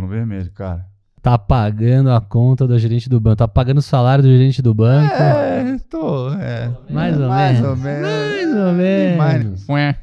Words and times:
No 0.00 0.08
vermelho, 0.08 0.50
cara. 0.52 0.86
Tá 1.20 1.38
pagando 1.38 2.10
a 2.10 2.20
conta 2.20 2.66
do 2.66 2.76
gerente 2.78 3.08
do 3.08 3.20
banco. 3.20 3.36
Tá 3.36 3.46
pagando 3.46 3.78
o 3.78 3.82
salário 3.82 4.24
do 4.24 4.28
gerente 4.30 4.60
do 4.60 4.74
banco. 4.74 5.12
É, 5.14 5.76
tô. 5.88 6.30
É. 6.34 6.68
Mais 6.90 7.18
ou 7.20 7.28
mais 7.28 7.60
menos. 7.60 7.70
Ou 7.70 7.76
menos. 7.76 8.02
Mais 8.08 8.56
ou 8.56 8.72
menos. 8.72 9.16
Mais- 9.16 9.64
Fué. 9.66 9.96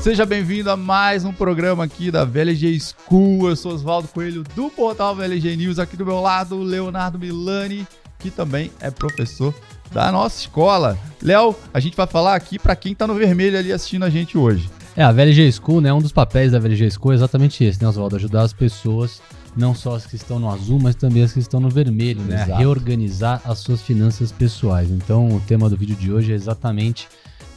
Seja 0.00 0.26
bem-vindo 0.26 0.68
a 0.70 0.76
mais 0.76 1.24
um 1.24 1.32
programa 1.32 1.84
aqui 1.84 2.10
da 2.10 2.24
VLG 2.24 2.76
School. 2.80 3.48
Eu 3.48 3.54
sou 3.54 3.72
Oswaldo 3.72 4.08
Coelho 4.08 4.42
do 4.54 4.68
portal 4.68 5.14
VLG 5.14 5.54
News. 5.56 5.78
Aqui 5.78 5.96
do 5.96 6.04
meu 6.04 6.20
lado, 6.20 6.58
Leonardo 6.58 7.18
Milani, 7.20 7.86
que 8.22 8.30
também 8.30 8.70
é 8.80 8.90
professor 8.90 9.52
da 9.90 10.10
nossa 10.12 10.40
escola. 10.40 10.96
Léo, 11.20 11.54
a 11.74 11.80
gente 11.80 11.96
vai 11.96 12.06
falar 12.06 12.34
aqui 12.34 12.58
para 12.58 12.76
quem 12.76 12.94
tá 12.94 13.06
no 13.06 13.14
vermelho 13.14 13.58
ali 13.58 13.72
assistindo 13.72 14.04
a 14.04 14.10
gente 14.10 14.38
hoje. 14.38 14.70
É, 14.96 15.02
a 15.02 15.10
VLG 15.10 15.50
School, 15.52 15.80
né? 15.80 15.92
Um 15.92 16.00
dos 16.00 16.12
papéis 16.12 16.52
da 16.52 16.58
VLG 16.58 16.90
School 16.90 17.12
é 17.12 17.14
exatamente 17.16 17.64
esse, 17.64 17.80
né, 17.82 17.88
Oswaldo? 17.88 18.16
Ajudar 18.16 18.42
as 18.42 18.52
pessoas, 18.52 19.22
não 19.56 19.74
só 19.74 19.96
as 19.96 20.06
que 20.06 20.16
estão 20.16 20.38
no 20.38 20.50
azul, 20.50 20.78
mas 20.80 20.94
também 20.94 21.22
as 21.22 21.32
que 21.32 21.38
estão 21.38 21.60
no 21.60 21.70
vermelho, 21.70 22.20
né? 22.22 22.42
Exato. 22.42 22.58
reorganizar 22.58 23.40
as 23.44 23.58
suas 23.58 23.80
finanças 23.82 24.30
pessoais. 24.30 24.90
Então, 24.90 25.28
o 25.28 25.40
tema 25.40 25.68
do 25.68 25.76
vídeo 25.76 25.96
de 25.96 26.12
hoje 26.12 26.32
é 26.32 26.34
exatamente 26.34 27.08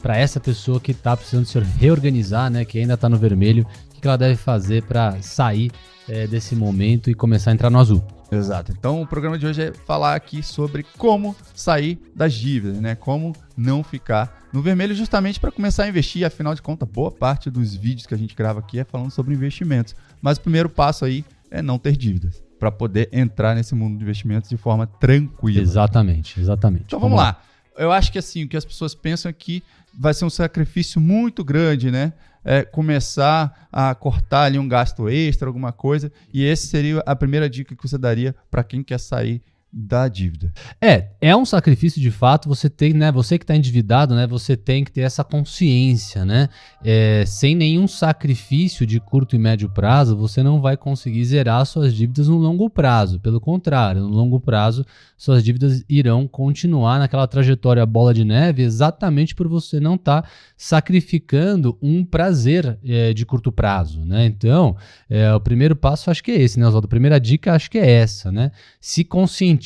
para 0.02 0.16
essa 0.16 0.40
pessoa 0.40 0.80
que 0.80 0.92
está 0.92 1.16
precisando 1.16 1.44
se 1.44 1.58
reorganizar, 1.58 2.50
né? 2.50 2.64
Que 2.64 2.78
ainda 2.78 2.94
está 2.94 3.08
no 3.08 3.18
vermelho, 3.18 3.66
o 3.90 3.94
que 3.94 4.00
que 4.00 4.06
ela 4.06 4.16
deve 4.16 4.36
fazer 4.36 4.82
para 4.84 5.20
sair 5.20 5.70
é, 6.08 6.26
desse 6.26 6.54
momento 6.54 7.10
e 7.10 7.14
começar 7.14 7.50
a 7.50 7.54
entrar 7.54 7.70
no 7.70 7.78
azul. 7.78 8.02
Exato. 8.30 8.72
Então 8.72 9.02
o 9.02 9.06
programa 9.06 9.38
de 9.38 9.46
hoje 9.46 9.62
é 9.62 9.72
falar 9.72 10.14
aqui 10.14 10.42
sobre 10.42 10.84
como 10.96 11.34
sair 11.54 11.98
das 12.14 12.34
dívidas, 12.34 12.78
né? 12.80 12.94
Como 12.94 13.34
não 13.56 13.82
ficar 13.82 14.46
no 14.52 14.60
vermelho 14.60 14.94
justamente 14.94 15.38
para 15.38 15.52
começar 15.52 15.84
a 15.84 15.88
investir. 15.88 16.24
Afinal 16.24 16.54
de 16.54 16.62
contas, 16.62 16.88
boa 16.88 17.10
parte 17.10 17.50
dos 17.50 17.74
vídeos 17.74 18.06
que 18.06 18.14
a 18.14 18.18
gente 18.18 18.34
grava 18.34 18.60
aqui 18.60 18.78
é 18.78 18.84
falando 18.84 19.10
sobre 19.10 19.34
investimentos. 19.34 19.94
Mas 20.20 20.38
o 20.38 20.40
primeiro 20.40 20.68
passo 20.68 21.04
aí 21.04 21.24
é 21.50 21.62
não 21.62 21.78
ter 21.78 21.96
dívidas 21.96 22.42
para 22.58 22.70
poder 22.70 23.08
entrar 23.12 23.54
nesse 23.54 23.74
mundo 23.74 23.96
de 23.98 24.02
investimentos 24.02 24.48
de 24.48 24.56
forma 24.56 24.86
tranquila. 24.86 25.60
Exatamente, 25.60 26.40
exatamente. 26.40 26.84
Então 26.86 26.98
vamos 26.98 27.18
lá. 27.18 27.40
Eu 27.76 27.92
acho 27.92 28.10
que 28.10 28.18
assim, 28.18 28.44
o 28.44 28.48
que 28.48 28.56
as 28.56 28.64
pessoas 28.64 28.94
pensam 28.94 29.28
é 29.28 29.32
que 29.32 29.62
vai 29.92 30.14
ser 30.14 30.24
um 30.24 30.30
sacrifício 30.30 31.00
muito 31.00 31.44
grande, 31.44 31.90
né? 31.90 32.12
É 32.48 32.64
começar 32.64 33.68
a 33.72 33.92
cortar 33.92 34.44
ali 34.44 34.56
um 34.56 34.68
gasto 34.68 35.08
extra, 35.08 35.48
alguma 35.48 35.72
coisa. 35.72 36.12
E 36.32 36.44
esse 36.44 36.68
seria 36.68 37.02
a 37.04 37.16
primeira 37.16 37.50
dica 37.50 37.74
que 37.74 37.88
você 37.88 37.98
daria 37.98 38.36
para 38.48 38.62
quem 38.62 38.84
quer 38.84 39.00
sair 39.00 39.42
da 39.78 40.08
dívida. 40.08 40.50
É, 40.80 41.08
é 41.20 41.36
um 41.36 41.44
sacrifício 41.44 42.00
de 42.00 42.10
fato. 42.10 42.48
Você 42.48 42.70
tem, 42.70 42.94
né? 42.94 43.12
Você 43.12 43.36
que 43.36 43.44
está 43.44 43.54
endividado, 43.54 44.14
né? 44.14 44.26
Você 44.26 44.56
tem 44.56 44.82
que 44.82 44.90
ter 44.90 45.02
essa 45.02 45.22
consciência, 45.22 46.24
né? 46.24 46.48
É, 46.82 47.24
sem 47.26 47.54
nenhum 47.54 47.86
sacrifício 47.86 48.86
de 48.86 48.98
curto 48.98 49.36
e 49.36 49.38
médio 49.38 49.68
prazo, 49.68 50.16
você 50.16 50.42
não 50.42 50.62
vai 50.62 50.78
conseguir 50.78 51.22
zerar 51.26 51.66
suas 51.66 51.94
dívidas 51.94 52.26
no 52.26 52.38
longo 52.38 52.70
prazo. 52.70 53.20
Pelo 53.20 53.38
contrário, 53.38 54.00
no 54.00 54.08
longo 54.08 54.40
prazo, 54.40 54.86
suas 55.14 55.44
dívidas 55.44 55.84
irão 55.90 56.26
continuar 56.26 56.98
naquela 56.98 57.26
trajetória 57.26 57.84
bola 57.84 58.14
de 58.14 58.24
neve, 58.24 58.62
exatamente 58.62 59.34
por 59.34 59.46
você 59.46 59.78
não 59.78 59.96
estar 59.96 60.26
sacrificando 60.56 61.76
um 61.82 62.02
prazer 62.02 62.78
é, 62.82 63.12
de 63.12 63.26
curto 63.26 63.52
prazo, 63.52 64.06
né? 64.06 64.24
Então, 64.24 64.74
é, 65.10 65.34
o 65.34 65.40
primeiro 65.40 65.76
passo 65.76 66.10
acho 66.10 66.24
que 66.24 66.30
é 66.30 66.40
esse, 66.40 66.58
né, 66.58 66.66
Oswaldo? 66.66 66.86
A 66.86 66.88
primeira 66.88 67.20
dica 67.20 67.52
acho 67.52 67.70
que 67.70 67.76
é 67.76 67.90
essa, 67.90 68.32
né? 68.32 68.50
Se 68.80 69.04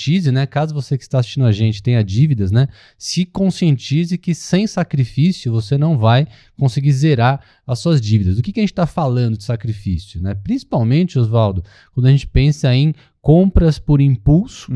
conscientize, 0.01 0.33
né? 0.33 0.47
Caso 0.47 0.75
você 0.75 0.97
que 0.97 1.05
está 1.05 1.19
assistindo 1.19 1.45
a 1.45 1.53
gente 1.53 1.83
tenha 1.83 2.03
dívidas, 2.03 2.51
né? 2.51 2.69
Se 2.97 3.25
conscientize 3.27 4.17
que 4.17 4.34
sem 4.34 4.67
sacrifício 4.67 5.53
você 5.53 5.77
não 5.77 5.98
vai 5.98 6.27
conseguir 6.59 6.93
zerar 6.93 7.41
as 7.67 7.79
suas 7.79 8.01
dívidas. 8.01 8.37
Do 8.37 8.43
que, 8.43 8.53
que 8.53 8.61
a 8.61 8.62
gente 8.62 8.73
está 8.73 8.87
falando 8.87 9.37
de 9.37 9.45
sacrifício, 9.45 10.21
né? 10.21 10.34
Principalmente, 10.34 11.19
Oswaldo, 11.19 11.62
quando 11.93 12.06
a 12.06 12.10
gente 12.10 12.27
pensa 12.27 12.75
em 12.75 12.94
compras 13.22 13.78
por 13.78 14.00
impulso, 14.00 14.72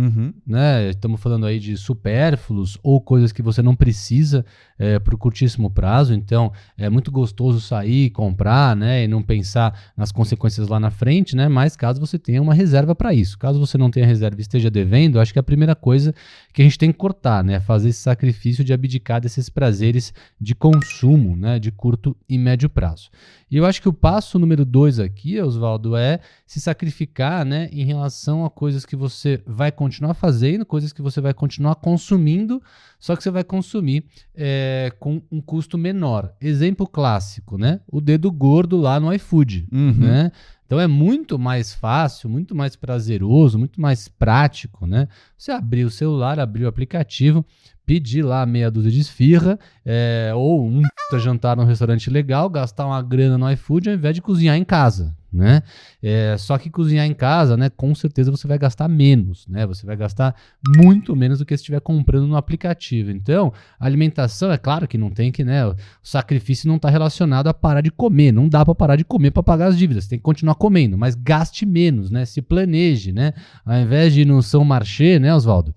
né? 0.46 0.90
Estamos 0.90 1.20
falando 1.20 1.46
aí 1.46 1.58
de 1.58 1.76
supérfluos 1.78 2.78
ou 2.82 3.00
coisas 3.00 3.32
que 3.32 3.40
você 3.40 3.62
não 3.62 3.74
precisa 3.74 4.44
é, 4.78 4.98
para 4.98 5.14
o 5.14 5.18
curtíssimo 5.18 5.70
prazo. 5.70 6.12
Então, 6.12 6.52
é 6.76 6.90
muito 6.90 7.10
gostoso 7.10 7.58
sair, 7.60 8.10
comprar, 8.10 8.76
né? 8.76 9.04
E 9.04 9.08
não 9.08 9.22
pensar 9.22 9.92
nas 9.96 10.12
consequências 10.12 10.68
lá 10.68 10.78
na 10.78 10.90
frente, 10.90 11.34
né? 11.34 11.48
Mas 11.48 11.74
caso 11.74 11.98
você 11.98 12.18
tenha 12.18 12.42
uma 12.42 12.52
reserva 12.52 12.94
para 12.94 13.14
isso. 13.14 13.38
Caso 13.38 13.58
você 13.58 13.78
não 13.78 13.90
tenha 13.90 14.06
reserva 14.06 14.36
e 14.38 14.42
esteja 14.42 14.70
devendo, 14.70 15.18
acho 15.18 15.32
que 15.32 15.38
a 15.38 15.42
primeira 15.42 15.74
coisa 15.74 16.14
que 16.52 16.60
a 16.60 16.64
gente 16.64 16.78
tem 16.78 16.92
que 16.92 16.98
cortar, 16.98 17.42
né? 17.42 17.60
Fazer 17.60 17.88
esse 17.88 18.00
sacrifício 18.00 18.62
de 18.62 18.74
abdicar 18.74 19.22
desses 19.22 19.48
prazeres 19.48 20.12
de 20.38 20.54
consumo, 20.54 21.34
né? 21.34 21.58
De 21.58 21.72
curto 21.72 22.14
e 22.28 22.36
médio 22.36 22.68
prazo. 22.68 23.08
E 23.50 23.56
eu 23.56 23.64
acho 23.64 23.80
que 23.80 23.88
o 23.88 23.92
passo 23.92 24.38
número 24.38 24.64
dois 24.64 24.98
aqui, 24.98 25.40
Oswaldo, 25.40 25.96
é 25.96 26.18
se 26.46 26.60
sacrificar, 26.60 27.44
né? 27.44 27.68
Em 27.72 27.84
relação 27.84 28.33
a 28.42 28.48
coisas 28.48 28.86
que 28.86 28.96
você 28.96 29.42
vai 29.46 29.70
continuar 29.70 30.14
fazendo, 30.14 30.64
coisas 30.64 30.94
que 30.94 31.02
você 31.02 31.20
vai 31.20 31.34
continuar 31.34 31.74
consumindo, 31.74 32.62
só 32.98 33.14
que 33.14 33.22
você 33.22 33.30
vai 33.30 33.44
consumir 33.44 34.06
é, 34.34 34.90
com 34.98 35.20
um 35.30 35.42
custo 35.42 35.76
menor. 35.76 36.32
Exemplo 36.40 36.86
clássico, 36.86 37.58
né? 37.58 37.80
O 37.86 38.00
dedo 38.00 38.32
gordo 38.32 38.78
lá 38.78 38.98
no 38.98 39.12
iFood, 39.12 39.68
Uhum. 39.70 39.92
né? 39.92 40.32
Então 40.66 40.80
é 40.80 40.86
muito 40.86 41.38
mais 41.38 41.74
fácil, 41.74 42.30
muito 42.30 42.54
mais 42.54 42.74
prazeroso, 42.74 43.58
muito 43.58 43.78
mais 43.78 44.08
prático, 44.08 44.86
né? 44.86 45.06
Você 45.36 45.52
abrir 45.52 45.84
o 45.84 45.90
celular, 45.90 46.40
abrir 46.40 46.64
o 46.64 46.68
aplicativo, 46.68 47.44
pedir 47.86 48.22
lá 48.22 48.44
meia 48.46 48.70
dúzia 48.70 48.90
de 48.90 49.00
esfirra, 49.00 49.58
é, 49.84 50.32
ou 50.34 50.66
um 50.66 50.82
jantar 51.18 51.56
num 51.56 51.64
restaurante 51.64 52.10
legal, 52.10 52.48
gastar 52.48 52.86
uma 52.86 53.00
grana 53.00 53.38
no 53.38 53.50
iFood 53.52 53.88
ao 53.88 53.94
invés 53.94 54.14
de 54.14 54.22
cozinhar 54.22 54.56
em 54.56 54.64
casa, 54.64 55.14
né? 55.32 55.62
É, 56.02 56.36
só 56.38 56.56
que 56.58 56.70
cozinhar 56.70 57.06
em 57.06 57.14
casa, 57.14 57.56
né? 57.56 57.70
Com 57.70 57.94
certeza 57.94 58.30
você 58.30 58.48
vai 58.48 58.58
gastar 58.58 58.88
menos, 58.88 59.46
né? 59.46 59.66
Você 59.66 59.84
vai 59.84 59.96
gastar 59.96 60.34
muito 60.76 61.14
menos 61.14 61.38
do 61.38 61.44
que 61.44 61.56
se 61.56 61.62
estiver 61.62 61.80
comprando 61.80 62.26
no 62.26 62.36
aplicativo. 62.36 63.10
Então, 63.10 63.52
alimentação, 63.78 64.50
é 64.50 64.58
claro 64.58 64.88
que 64.88 64.98
não 64.98 65.10
tem 65.10 65.30
que, 65.30 65.44
né? 65.44 65.66
O 65.66 65.76
sacrifício 66.02 66.68
não 66.68 66.76
está 66.76 66.88
relacionado 66.88 67.48
a 67.48 67.54
parar 67.54 67.80
de 67.80 67.90
comer. 67.90 68.32
Não 68.32 68.48
dá 68.48 68.64
para 68.64 68.74
parar 68.74 68.96
de 68.96 69.04
comer 69.04 69.30
para 69.30 69.42
pagar 69.42 69.66
as 69.66 69.78
dívidas. 69.78 70.06
Tem 70.06 70.18
que 70.18 70.24
continuar 70.24 70.54
comendo, 70.54 70.96
mas 70.96 71.14
gaste 71.14 71.66
menos, 71.66 72.10
né? 72.10 72.24
Se 72.24 72.40
planeje, 72.40 73.12
né? 73.12 73.32
Ao 73.64 73.76
invés 73.76 74.12
de 74.12 74.22
ir 74.22 74.24
no 74.24 74.42
São 74.42 74.64
Marché, 74.64 75.18
né, 75.18 75.34
Oswaldo? 75.34 75.74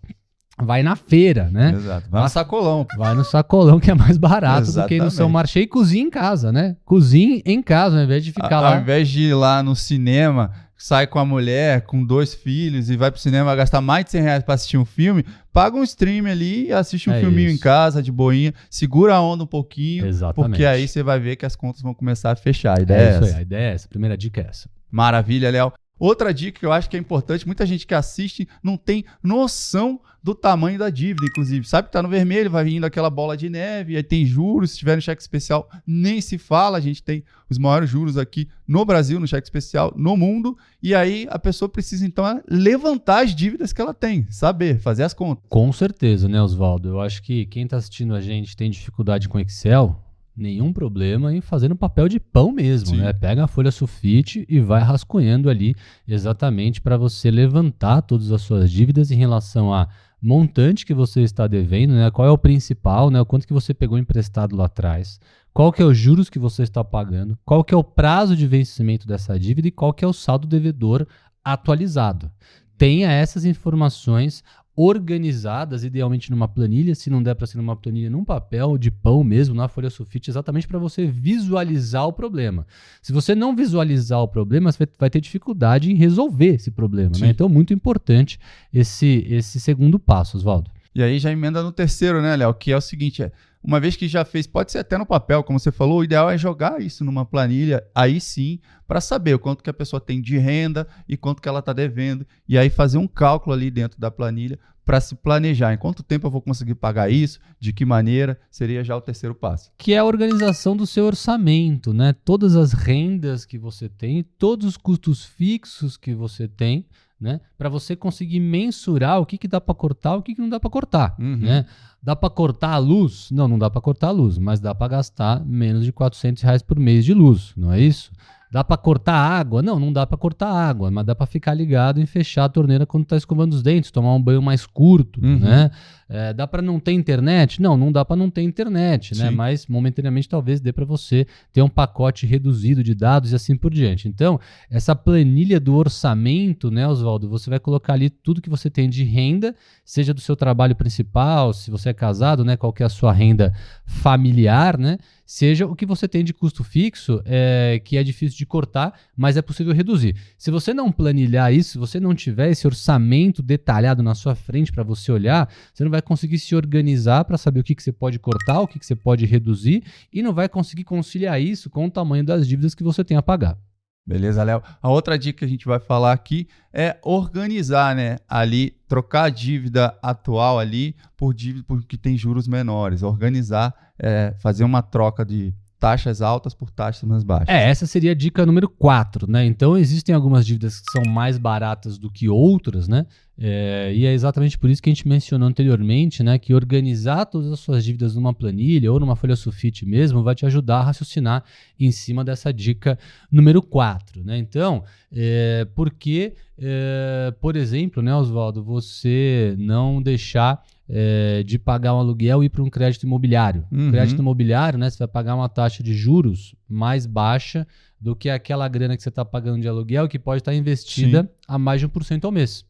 Vai 0.59 0.81
na 0.81 0.95
feira, 0.95 1.49
né? 1.51 1.71
Exato. 1.75 2.09
Vai 2.09 2.23
no 2.23 2.29
sacolão. 2.29 2.87
Vai 2.97 3.13
no 3.13 3.23
sacolão 3.23 3.79
que 3.79 3.91
é 3.91 3.93
mais 3.93 4.17
barato 4.17 4.71
do 4.71 4.85
que 4.87 4.95
no 4.97 5.11
São 5.11 5.27
Exatamente. 5.27 5.33
Marché 5.33 5.59
e 5.61 5.67
cozinha 5.67 6.03
em 6.03 6.09
casa, 6.09 6.51
né? 6.51 6.75
Cozinhe 6.83 7.43
em 7.45 7.61
casa, 7.61 7.97
ao 7.99 8.03
invés 8.03 8.23
de 8.25 8.31
ficar 8.31 8.57
A- 8.57 8.61
lá. 8.61 8.75
Ao 8.75 8.81
invés 8.81 9.07
de 9.07 9.21
ir 9.21 9.33
lá 9.35 9.61
no 9.61 9.75
cinema, 9.75 10.51
sai 10.75 11.05
com 11.05 11.19
a 11.19 11.25
mulher, 11.25 11.81
com 11.81 12.03
dois 12.03 12.33
filhos 12.33 12.89
e 12.89 12.97
vai 12.97 13.11
pro 13.11 13.19
cinema 13.19 13.55
gastar 13.55 13.81
mais 13.81 14.05
de 14.05 14.11
100 14.11 14.21
reais 14.21 14.43
pra 14.43 14.55
assistir 14.55 14.77
um 14.77 14.85
filme, 14.85 15.23
paga 15.53 15.77
um 15.77 15.83
stream 15.83 16.25
ali 16.25 16.67
e 16.67 16.73
assiste 16.73 17.07
um 17.07 17.13
É 17.13 17.19
filminho 17.19 17.49
isso. 17.49 17.55
em 17.57 17.59
casa, 17.59 18.01
de 18.01 18.11
boinha, 18.11 18.51
segura 18.69 19.13
a 19.15 19.21
onda 19.21 19.43
um 19.43 19.47
pouquinho, 19.47 20.07
Exatamente. 20.07 20.49
porque 20.51 20.65
aí 20.65 20.87
você 20.87 21.03
vai 21.03 21.19
ver 21.19 21.35
que 21.35 21.45
as 21.45 21.55
contas 21.55 21.81
vão 21.83 21.93
começar 21.93 22.31
a 22.31 22.35
fechar. 22.35 22.79
A 22.79 22.81
ideia 22.81 22.99
É 22.99 23.03
é, 23.03 23.09
isso 23.11 23.23
aí, 23.23 23.29
essa. 23.29 23.37
a 23.37 23.41
ideia 23.43 23.61
é 23.69 23.73
essa. 23.75 23.85
A 23.85 23.89
primeira 23.89 24.17
dica 24.17 24.41
é 24.41 24.47
essa. 24.49 24.67
Maravilha, 24.91 25.51
Léo. 25.51 25.71
Outra 25.99 26.33
dica 26.33 26.59
que 26.59 26.65
eu 26.65 26.71
acho 26.71 26.89
que 26.89 26.95
é 26.95 26.99
importante, 26.99 27.45
muita 27.45 27.65
gente 27.65 27.87
que 27.87 27.93
assiste 27.93 28.47
não 28.63 28.77
tem 28.77 29.03
noção 29.21 29.99
do 30.27 30.35
tamanho 30.35 30.77
da 30.77 30.89
dívida, 30.89 31.25
inclusive. 31.25 31.65
Sabe 31.65 31.87
que 31.87 31.93
tá 31.93 32.03
no 32.03 32.09
vermelho, 32.09 32.49
vai 32.49 32.65
vindo 32.65 32.83
aquela 32.83 33.09
bola 33.09 33.37
de 33.37 33.49
neve, 33.49 33.95
aí 33.95 34.03
tem 34.03 34.25
juros, 34.25 34.71
se 34.71 34.77
tiver 34.77 34.95
no 34.95 35.01
cheque 35.01 35.21
especial, 35.21 35.69
nem 35.85 36.19
se 36.19 36.37
fala. 36.37 36.77
A 36.77 36.81
gente 36.81 37.01
tem 37.01 37.23
os 37.49 37.57
maiores 37.57 37.89
juros 37.89 38.17
aqui 38.17 38.47
no 38.67 38.83
Brasil, 38.83 39.19
no 39.21 39.27
cheque 39.27 39.47
especial, 39.47 39.93
no 39.95 40.17
mundo. 40.17 40.57
E 40.83 40.93
aí 40.93 41.27
a 41.29 41.39
pessoa 41.39 41.69
precisa, 41.69 42.05
então, 42.05 42.27
é 42.27 42.41
levantar 42.49 43.23
as 43.23 43.33
dívidas 43.33 43.71
que 43.71 43.81
ela 43.81 43.93
tem, 43.93 44.27
saber, 44.29 44.79
fazer 44.79 45.03
as 45.03 45.13
contas. 45.13 45.45
Com 45.47 45.71
certeza, 45.71 46.27
né, 46.27 46.41
Oswaldo? 46.41 46.89
Eu 46.89 46.99
acho 46.99 47.23
que 47.23 47.45
quem 47.45 47.63
está 47.63 47.77
assistindo 47.77 48.13
a 48.13 48.19
gente 48.19 48.57
tem 48.57 48.69
dificuldade 48.69 49.29
com 49.29 49.39
Excel, 49.39 50.03
nenhum 50.37 50.71
problema 50.71 51.33
em 51.33 51.41
fazer 51.41 51.67
no 51.67 51.75
papel 51.75 52.07
de 52.07 52.19
pão 52.19 52.51
mesmo, 52.51 52.89
Sim. 52.89 52.97
né? 52.97 53.11
Pega 53.11 53.43
a 53.43 53.47
folha 53.47 53.71
sulfite 53.71 54.45
e 54.47 54.59
vai 54.59 54.81
rascunhando 54.81 55.49
ali 55.49 55.75
exatamente 56.07 56.79
para 56.79 56.95
você 56.95 57.31
levantar 57.31 58.01
todas 58.03 58.31
as 58.31 58.41
suas 58.41 58.71
dívidas 58.71 59.09
em 59.09 59.15
relação 59.15 59.73
a 59.73 59.89
montante 60.21 60.85
que 60.85 60.93
você 60.93 61.21
está 61.21 61.47
devendo, 61.47 61.93
né? 61.93 62.11
Qual 62.11 62.27
é 62.27 62.31
o 62.31 62.37
principal, 62.37 63.09
né? 63.09 63.19
O 63.19 63.25
quanto 63.25 63.47
que 63.47 63.53
você 63.53 63.73
pegou 63.73 63.97
emprestado 63.97 64.55
lá 64.55 64.65
atrás. 64.65 65.19
Qual 65.53 65.73
que 65.73 65.81
é 65.81 65.85
os 65.85 65.97
juros 65.97 66.29
que 66.29 66.37
você 66.37 66.61
está 66.61 66.83
pagando? 66.83 67.37
Qual 67.43 67.63
que 67.63 67.73
é 67.73 67.77
o 67.77 67.83
prazo 67.83 68.35
de 68.35 68.45
vencimento 68.45 69.07
dessa 69.07 69.39
dívida 69.39 69.67
e 69.67 69.71
qual 69.71 69.91
que 69.91 70.05
é 70.05 70.07
o 70.07 70.13
saldo 70.13 70.47
devedor 70.47 71.07
atualizado? 71.43 72.31
Tenha 72.77 73.11
essas 73.11 73.43
informações 73.43 74.43
organizadas, 74.79 75.83
idealmente 75.83 76.29
numa 76.29 76.47
planilha, 76.47 76.93
se 76.93 77.09
não 77.09 77.23
der 77.23 77.33
para 77.33 77.47
ser 77.47 77.57
numa 77.57 77.75
planilha, 77.75 78.11
num 78.11 78.23
papel 78.23 78.77
de 78.77 78.91
pão 78.91 79.23
mesmo, 79.23 79.55
na 79.55 79.67
folha 79.67 79.89
sulfite, 79.89 80.29
exatamente 80.29 80.67
para 80.67 80.77
você 80.77 81.07
visualizar 81.07 82.05
o 82.05 82.13
problema. 82.13 82.63
Se 83.01 83.11
você 83.11 83.33
não 83.33 83.55
visualizar 83.55 84.21
o 84.21 84.27
problema, 84.27 84.71
você 84.71 84.87
vai 84.99 85.09
ter 85.09 85.19
dificuldade 85.19 85.91
em 85.91 85.95
resolver 85.95 86.53
esse 86.53 86.69
problema. 86.69 87.17
Né? 87.19 87.29
Então, 87.29 87.49
muito 87.49 87.73
importante 87.73 88.39
esse, 88.71 89.25
esse 89.27 89.59
segundo 89.59 89.97
passo, 89.97 90.37
Oswaldo. 90.37 90.69
E 90.93 91.01
aí 91.01 91.17
já 91.17 91.31
emenda 91.31 91.63
no 91.63 91.71
terceiro, 91.71 92.21
né, 92.21 92.35
Léo? 92.35 92.53
Que 92.53 92.71
é 92.71 92.77
o 92.77 92.81
seguinte: 92.81 93.23
é, 93.23 93.31
uma 93.63 93.79
vez 93.79 93.95
que 93.95 94.07
já 94.07 94.23
fez, 94.23 94.47
pode 94.47 94.71
ser 94.71 94.79
até 94.79 94.97
no 94.97 95.05
papel, 95.05 95.43
como 95.43 95.59
você 95.59 95.71
falou, 95.71 95.99
o 95.99 96.03
ideal 96.03 96.29
é 96.29 96.37
jogar 96.37 96.81
isso 96.81 97.03
numa 97.03 97.25
planilha, 97.25 97.83
aí 97.93 98.19
sim, 98.21 98.59
para 98.87 99.01
saber 99.01 99.33
o 99.33 99.39
quanto 99.39 99.63
que 99.63 99.69
a 99.69 99.73
pessoa 99.73 99.99
tem 99.99 100.21
de 100.21 100.37
renda 100.37 100.87
e 101.07 101.17
quanto 101.17 101.41
que 101.41 101.49
ela 101.49 101.59
está 101.59 101.73
devendo, 101.73 102.25
e 102.47 102.57
aí 102.57 102.69
fazer 102.69 102.97
um 102.97 103.07
cálculo 103.07 103.55
ali 103.55 103.69
dentro 103.69 103.99
da 103.99 104.09
planilha 104.09 104.57
para 104.87 105.01
se 105.01 105.15
planejar. 105.15 105.73
Em 105.73 105.77
quanto 105.77 106.01
tempo 106.01 106.27
eu 106.27 106.31
vou 106.31 106.41
conseguir 106.41 106.75
pagar 106.75 107.11
isso? 107.11 107.39
De 107.59 107.73
que 107.73 107.83
maneira? 107.83 108.39
Seria 108.49 108.85
já 108.85 108.95
o 108.95 109.01
terceiro 109.01 109.35
passo. 109.35 109.69
Que 109.77 109.93
é 109.93 109.97
a 109.97 110.05
organização 110.05 110.77
do 110.77 110.87
seu 110.87 111.03
orçamento, 111.03 111.93
né? 111.93 112.15
Todas 112.23 112.55
as 112.55 112.71
rendas 112.71 113.43
que 113.43 113.57
você 113.57 113.89
tem, 113.89 114.23
todos 114.23 114.65
os 114.65 114.77
custos 114.77 115.25
fixos 115.25 115.97
que 115.97 116.15
você 116.15 116.47
tem, 116.47 116.85
né? 117.19 117.41
Para 117.57 117.69
você 117.69 117.95
conseguir 117.95 118.39
mensurar 118.39 119.19
o 119.19 119.25
que, 119.25 119.37
que 119.37 119.47
dá 119.47 119.59
para 119.59 119.73
cortar, 119.73 120.15
o 120.15 120.21
que, 120.21 120.35
que 120.35 120.41
não 120.41 120.49
dá 120.49 120.59
para 120.59 120.69
cortar, 120.69 121.15
uhum. 121.19 121.37
né? 121.37 121.65
Dá 122.01 122.15
para 122.15 122.29
cortar 122.29 122.73
a 122.73 122.77
luz? 122.77 123.29
Não, 123.31 123.47
não 123.47 123.57
dá 123.57 123.69
para 123.69 123.81
cortar 123.81 124.07
a 124.07 124.11
luz, 124.11 124.37
mas 124.37 124.59
dá 124.59 124.73
para 124.73 124.87
gastar 124.87 125.43
menos 125.45 125.83
de 125.83 125.91
400 125.91 126.43
reais 126.43 126.61
por 126.61 126.79
mês 126.79 127.03
de 127.03 127.13
luz, 127.13 127.53
não 127.57 127.73
é 127.73 127.81
isso? 127.81 128.11
Dá 128.49 128.63
para 128.63 128.77
cortar 128.77 129.13
água? 129.13 129.61
Não, 129.61 129.77
não 129.79 129.91
dá 129.91 130.07
para 130.07 130.17
cortar 130.17 130.49
água, 130.49 130.89
mas 130.89 131.05
dá 131.05 131.13
para 131.13 131.25
ficar 131.25 131.53
ligado 131.53 131.99
e 131.99 132.05
fechar 132.05 132.45
a 132.45 132.49
torneira 132.49 132.85
quando 132.85 133.03
está 133.03 133.17
escovando 133.17 133.53
os 133.53 133.61
dentes, 133.61 133.91
tomar 133.91 134.13
um 134.13 134.21
banho 134.21 134.41
mais 134.41 134.65
curto, 134.65 135.19
uhum. 135.21 135.39
né? 135.39 135.69
É, 136.09 136.33
dá 136.33 136.47
para 136.47 136.61
não 136.61 136.79
ter 136.79 136.93
internet? 136.93 137.61
Não, 137.61 137.75
não 137.75 137.91
dá 137.91 138.05
para 138.05 138.15
não 138.15 138.29
ter 138.29 138.41
internet, 138.41 139.17
né? 139.17 139.29
Mas 139.29 139.67
momentaneamente 139.67 140.29
talvez 140.29 140.61
dê 140.61 140.71
para 140.71 140.85
você 140.85 141.27
ter 141.51 141.61
um 141.61 141.67
pacote 141.67 142.25
reduzido 142.25 142.81
de 142.81 142.95
dados 142.95 143.31
e 143.31 143.35
assim 143.35 143.57
por 143.57 143.73
diante. 143.73 144.07
Então, 144.07 144.39
essa 144.69 144.95
planilha 144.95 145.59
do 145.59 145.75
orçamento, 145.75 146.71
né, 146.71 146.87
Oswaldo, 146.87 147.27
você 147.29 147.49
vai 147.49 147.59
colocar 147.59 147.93
ali 147.93 148.09
tudo 148.09 148.41
que 148.41 148.49
você 148.49 148.69
tem 148.69 148.89
de 148.89 149.03
renda, 149.03 149.53
seja 149.83 150.13
do 150.13 150.21
seu 150.21 150.35
trabalho 150.35 150.75
principal, 150.75 151.53
se 151.53 151.69
você 151.69 151.89
é 151.89 151.93
casado, 151.93 152.45
né, 152.45 152.55
qual 152.55 152.71
que 152.71 152.83
é 152.83 152.85
a 152.85 152.89
sua 152.89 153.11
renda 153.11 153.53
familiar, 153.85 154.77
né? 154.77 154.97
Seja 155.25 155.65
o 155.65 155.75
que 155.75 155.85
você 155.85 156.07
tem 156.07 156.23
de 156.23 156.33
custo 156.33 156.63
fixo, 156.63 157.21
é, 157.25 157.81
que 157.83 157.97
é 157.97 158.03
difícil 158.03 158.37
de 158.37 158.45
cortar, 158.45 158.97
mas 159.13 159.35
é 159.35 159.41
possível 159.41 159.73
reduzir. 159.73 160.15
Se 160.37 160.49
você 160.49 160.73
não 160.73 160.89
planilhar 160.89 161.53
isso, 161.53 161.71
se 161.71 161.77
você 161.77 161.99
não 161.99 162.15
tiver 162.15 162.49
esse 162.49 162.65
orçamento 162.65 163.43
detalhado 163.43 164.01
na 164.01 164.15
sua 164.15 164.35
frente 164.35 164.71
para 164.71 164.83
você 164.83 165.11
olhar, 165.11 165.49
você 165.73 165.83
não 165.83 165.91
vai 165.91 165.96
vai 165.97 166.01
conseguir 166.01 166.37
se 166.37 166.55
organizar 166.55 167.25
para 167.25 167.37
saber 167.37 167.59
o 167.59 167.63
que, 167.63 167.73
que 167.73 167.81
você 167.81 167.91
pode 167.91 168.19
cortar, 168.19 168.61
o 168.61 168.67
que, 168.67 168.77
que 168.77 168.85
você 168.85 168.95
pode 168.95 169.25
reduzir 169.25 169.83
e 170.13 170.21
não 170.21 170.33
vai 170.33 170.47
conseguir 170.47 170.83
conciliar 170.83 171.41
isso 171.41 171.69
com 171.69 171.87
o 171.87 171.91
tamanho 171.91 172.23
das 172.23 172.47
dívidas 172.47 172.75
que 172.75 172.83
você 172.83 173.03
tem 173.03 173.17
a 173.17 173.21
pagar. 173.21 173.57
Beleza, 174.05 174.41
Léo? 174.41 174.61
A 174.81 174.89
outra 174.89 175.17
dica 175.19 175.39
que 175.39 175.45
a 175.45 175.47
gente 175.47 175.65
vai 175.65 175.79
falar 175.79 176.13
aqui 176.13 176.47
é 176.71 176.97
organizar, 177.03 177.93
né? 177.93 178.17
Ali, 178.25 178.77
trocar 178.87 179.23
a 179.23 179.29
dívida 179.29 179.97
atual 180.01 180.59
ali 180.59 180.95
por 181.17 181.33
dívida 181.33 181.65
que 181.85 181.97
tem 181.97 182.17
juros 182.17 182.47
menores. 182.47 183.03
Organizar, 183.03 183.73
é, 183.99 184.33
fazer 184.39 184.63
uma 184.63 184.81
troca 184.81 185.25
de 185.25 185.53
taxas 185.77 186.21
altas 186.21 186.53
por 186.53 186.71
taxas 186.71 187.03
mais 187.03 187.23
baixas. 187.23 187.49
É, 187.49 187.69
essa 187.69 187.85
seria 187.85 188.11
a 188.11 188.15
dica 188.15 188.45
número 188.45 188.69
4, 188.69 189.29
né? 189.29 189.45
Então 189.45 189.77
existem 189.77 190.15
algumas 190.15 190.45
dívidas 190.45 190.79
que 190.79 190.91
são 190.91 191.03
mais 191.03 191.37
baratas 191.37 191.97
do 191.97 192.09
que 192.09 192.29
outras, 192.29 192.87
né? 192.87 193.05
É, 193.39 193.93
e 193.93 194.05
é 194.05 194.13
exatamente 194.13 194.57
por 194.57 194.67
isso 194.67 194.81
que 194.81 194.89
a 194.89 194.93
gente 194.93 195.07
mencionou 195.07 195.47
anteriormente, 195.47 196.23
né? 196.23 196.39
Que 196.39 196.55
organizar 196.55 197.25
todas 197.25 197.51
as 197.51 197.59
suas 197.59 197.83
dívidas 197.83 198.15
numa 198.15 198.33
planilha 198.33 198.91
ou 198.91 198.99
numa 198.99 199.15
folha 199.15 199.35
sulfite 199.35 199.85
mesmo 199.85 200.23
vai 200.23 200.33
te 200.33 200.45
ajudar 200.45 200.79
a 200.79 200.83
raciocinar 200.85 201.43
em 201.79 201.91
cima 201.91 202.25
dessa 202.25 202.51
dica 202.51 202.97
número 203.31 203.61
4, 203.61 204.23
né? 204.23 204.37
Então, 204.39 204.83
é, 205.11 205.67
porque, 205.75 206.33
é, 206.57 207.31
por 207.39 207.55
exemplo, 207.55 208.01
né, 208.01 208.15
Oswaldo, 208.15 208.63
você 208.63 209.55
não 209.59 210.01
deixar 210.01 210.63
é, 210.89 211.43
de 211.43 211.59
pagar 211.59 211.93
um 211.93 211.99
aluguel 211.99 212.41
e 212.41 212.47
ir 212.47 212.49
para 212.49 212.63
um 212.63 212.69
crédito 212.69 213.03
imobiliário. 213.03 213.65
Uhum. 213.71 213.91
Crédito 213.91 214.19
imobiliário, 214.19 214.79
né, 214.79 214.89
você 214.89 214.97
vai 214.97 215.07
pagar 215.07 215.35
uma 215.35 215.49
taxa 215.49 215.83
de 215.83 215.93
juros 215.93 216.55
mais 216.67 217.05
baixa 217.05 217.67
do 218.01 218.15
que 218.15 218.29
aquela 218.29 218.67
grana 218.67 218.97
que 218.97 219.03
você 219.03 219.09
está 219.09 219.23
pagando 219.23 219.61
de 219.61 219.67
aluguel, 219.67 220.07
que 220.07 220.17
pode 220.17 220.41
estar 220.41 220.51
tá 220.51 220.57
investida 220.57 221.23
Sim. 221.23 221.29
a 221.47 221.57
mais 221.59 221.79
de 221.81 221.87
1% 221.87 222.25
ao 222.25 222.31
mês. 222.31 222.65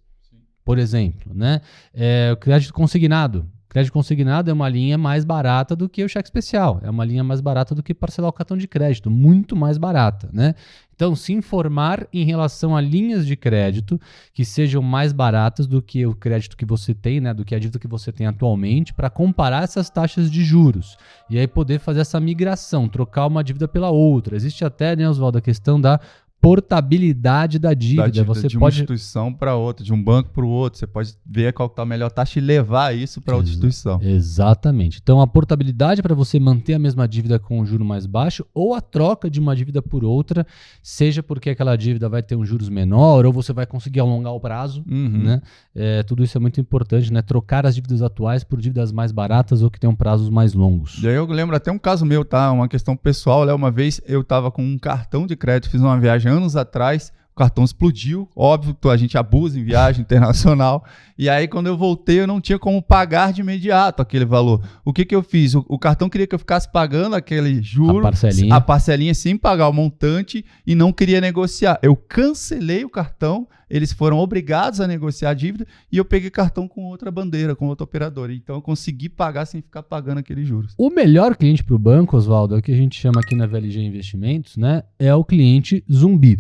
Por 0.68 0.78
exemplo, 0.78 1.34
né? 1.34 1.62
É, 1.94 2.30
o 2.34 2.36
crédito 2.36 2.74
consignado. 2.74 3.46
Crédito 3.70 3.94
consignado 3.94 4.52
é 4.52 4.54
uma 4.54 4.68
linha 4.68 4.98
mais 4.98 5.24
barata 5.24 5.78
do 5.78 5.88
que 5.88 6.04
o 6.04 6.10
cheque 6.10 6.28
especial. 6.28 6.82
É 6.84 6.90
uma 6.90 7.06
linha 7.06 7.24
mais 7.24 7.40
barata 7.40 7.74
do 7.74 7.82
que 7.82 7.94
parcelar 7.94 8.30
o 8.30 8.34
cartão 8.34 8.58
de 8.58 8.68
crédito. 8.68 9.10
Muito 9.10 9.56
mais 9.56 9.78
barata, 9.78 10.30
né? 10.34 10.56
Então, 10.94 11.16
se 11.16 11.32
informar 11.32 12.06
em 12.12 12.26
relação 12.26 12.76
a 12.76 12.82
linhas 12.82 13.26
de 13.26 13.38
crédito 13.38 13.98
que 14.34 14.44
sejam 14.44 14.82
mais 14.82 15.14
baratas 15.14 15.68
do 15.68 15.82
que 15.82 16.06
o 16.06 16.14
crédito 16.14 16.58
que 16.58 16.66
você 16.66 16.94
tem, 16.94 17.22
né, 17.22 17.34
do 17.34 17.46
que 17.46 17.56
a 17.56 17.60
dívida 17.60 17.80
que 17.80 17.88
você 17.88 18.12
tem 18.12 18.28
atualmente, 18.28 18.94
para 18.94 19.10
comparar 19.10 19.64
essas 19.64 19.90
taxas 19.90 20.30
de 20.30 20.44
juros. 20.44 20.98
E 21.30 21.40
aí 21.40 21.48
poder 21.48 21.80
fazer 21.80 22.02
essa 22.02 22.20
migração, 22.20 22.90
trocar 22.90 23.28
uma 23.28 23.44
dívida 23.44 23.70
pela 23.70 23.90
outra. 23.90 24.36
Existe 24.36 24.66
até, 24.66 24.98
né, 24.98 25.08
Oswaldo, 25.08 25.38
a 25.38 25.42
questão 25.42 25.80
da 25.80 25.98
portabilidade 26.40 27.60
da 27.60 27.74
dívida. 27.74 28.04
Da 28.04 28.10
dívida 28.10 28.34
você 28.34 28.48
de 28.48 28.58
uma 28.58 28.70
instituição 28.70 29.34
para 29.34 29.56
outra, 29.56 29.84
de 29.84 29.92
um 29.94 30.02
banco 30.02 30.30
para 30.30 30.46
o 30.46 30.50
outro. 30.50 30.80
Você 30.80 30.88
pode 30.88 31.14
ver 31.26 31.54
qual 31.54 31.68
está 31.68 31.82
a 31.82 31.86
melhor 31.86 32.12
taxa 32.12 32.40
e 32.40 32.42
levar 32.42 32.96
isso 32.96 33.22
para 33.22 33.36
outra 33.36 33.50
instituição. 33.50 34.00
Exatamente. 34.02 35.00
Então, 35.02 35.20
a 35.20 35.28
portabilidade 35.28 36.02
para 36.02 36.14
você 36.14 36.40
manter 36.40 36.76
a 36.76 36.80
mesma 36.80 37.08
dívida 37.08 37.40
com 37.40 37.60
um 37.60 37.66
juro 37.66 37.84
mais 37.84 38.06
baixo 38.06 38.46
ou 38.54 38.74
a 38.74 38.82
troca 38.82 39.30
de 39.30 39.40
uma 39.40 39.56
dívida 39.56 39.82
por 39.82 40.04
outra, 40.04 40.46
seja 40.82 41.24
porque 41.24 41.50
aquela 41.50 41.76
dívida 41.76 42.08
vai 42.08 42.22
ter 42.22 42.36
um 42.36 42.46
juros 42.46 42.70
menor 42.70 43.26
ou 43.26 43.34
você 43.34 43.52
vai 43.52 43.66
conseguir 43.66 44.00
alongar 44.00 44.34
o 44.34 44.40
prazo. 44.40 44.84
Uhum. 44.88 45.24
Né? 45.24 45.42
É, 45.76 46.04
tudo 46.04 46.24
isso 46.24 46.38
é 46.38 46.42
muito 46.42 46.62
importante, 46.62 47.12
né? 47.12 47.22
Trocar 47.22 47.66
as 47.66 47.76
dívidas 47.76 48.02
atuais 48.02 48.44
por 48.44 48.62
dívidas 48.62 48.92
mais 48.92 49.12
baratas 49.12 49.62
ou 49.62 49.72
que 49.72 49.80
tenham 49.80 49.96
prazos 49.96 50.30
mais 50.30 50.54
longos. 50.54 51.02
E 51.02 51.08
aí 51.08 51.16
eu 51.16 51.26
lembro 51.26 51.56
até 51.56 51.72
um 51.72 51.80
caso 51.80 52.06
meu, 52.06 52.24
tá? 52.24 52.52
Uma 52.52 52.68
questão 52.68 52.96
pessoal, 52.96 53.46
né? 53.46 53.54
Uma 53.54 53.72
vez 53.72 54.00
eu 54.06 54.22
estava 54.22 54.52
com 54.52 54.64
um 54.64 54.78
cartão 54.78 55.26
de 55.26 55.36
crédito, 55.36 55.72
fiz 55.72 55.82
uma 55.82 56.00
viagem 56.00 56.27
anos 56.28 56.56
atrás, 56.56 57.14
o 57.38 57.46
cartão 57.46 57.64
explodiu, 57.64 58.28
óbvio, 58.36 58.76
a 58.90 58.98
gente 58.98 59.16
abusa 59.16 59.60
em 59.60 59.64
viagem 59.64 60.02
internacional. 60.02 60.84
E 61.16 61.30
aí, 61.30 61.48
quando 61.48 61.68
eu 61.68 61.78
voltei, 61.78 62.20
eu 62.20 62.28
não 62.28 62.42
tinha 62.42 62.58
como 62.58 62.82
pagar 62.82 63.32
de 63.32 63.42
imediato 63.42 64.02
aquele 64.02 64.26
valor. 64.26 64.62
O 64.84 64.92
que, 64.92 65.06
que 65.06 65.16
eu 65.16 65.22
fiz? 65.22 65.54
O, 65.54 65.64
o 65.68 65.78
cartão 65.78 66.10
queria 66.10 66.26
que 66.26 66.34
eu 66.34 66.40
ficasse 66.40 66.72
pagando 66.72 67.16
aquele 67.16 67.62
juro, 67.62 68.00
a 68.00 68.04
parcelinha. 68.04 68.56
a 68.56 68.62
parcelinha 68.62 69.14
sem 69.14 69.38
pagar 69.38 69.70
o 69.70 69.74
montante 69.74 70.44
e 70.66 70.74
não 70.74 70.92
queria 70.92 71.22
negociar. 71.22 71.80
Eu 71.84 71.96
cancelei 71.96 72.84
o 72.84 72.90
cartão, 72.90 73.48
eles 73.70 73.92
foram 73.92 74.18
obrigados 74.18 74.80
a 74.80 74.88
negociar 74.88 75.32
a 75.32 75.34
dívida 75.34 75.68
e 75.92 75.98
eu 75.98 76.06
peguei 76.06 76.30
cartão 76.30 76.68
com 76.68 76.86
outra 76.86 77.12
bandeira, 77.12 77.56
com 77.56 77.68
outra 77.68 77.84
operadora. 77.84 78.34
Então, 78.34 78.56
eu 78.56 78.62
consegui 78.62 79.10
pagar 79.10 79.46
sem 79.46 79.62
ficar 79.62 79.84
pagando 79.84 80.20
aqueles 80.20 80.48
juros. 80.48 80.74
O 80.78 80.90
melhor 80.90 81.36
cliente 81.36 81.64
para 81.64 81.76
o 81.76 81.80
banco, 81.80 82.18
Oswaldo, 82.18 82.56
é 82.56 82.60
o 82.60 82.62
que 82.62 82.72
a 82.72 82.78
gente 82.78 83.00
chama 83.00 83.22
aqui 83.22 83.36
na 83.36 83.46
VLG 83.46 83.80
Investimentos, 83.80 84.58
né? 84.58 84.84
É 84.98 85.14
o 85.14 85.24
cliente 85.24 85.84
zumbi. 85.92 86.40